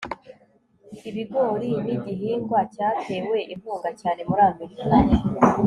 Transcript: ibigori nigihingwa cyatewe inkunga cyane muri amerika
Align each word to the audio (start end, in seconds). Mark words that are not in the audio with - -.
ibigori 1.09 1.71
nigihingwa 1.85 2.59
cyatewe 2.73 3.37
inkunga 3.53 3.89
cyane 4.01 4.21
muri 4.29 4.41
amerika 4.49 4.85